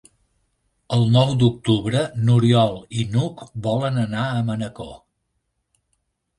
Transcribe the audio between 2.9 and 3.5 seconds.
i n'Hug